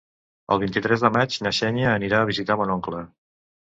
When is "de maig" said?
1.05-1.39